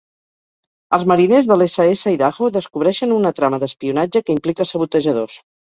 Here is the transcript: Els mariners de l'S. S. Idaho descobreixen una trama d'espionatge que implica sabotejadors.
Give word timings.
Els 0.97 1.05
mariners 1.11 1.49
de 1.51 1.55
l'S. 1.59 1.77
S. 1.91 2.15
Idaho 2.15 2.51
descobreixen 2.59 3.17
una 3.21 3.35
trama 3.43 3.63
d'espionatge 3.67 4.27
que 4.27 4.39
implica 4.39 4.71
sabotejadors. 4.75 5.43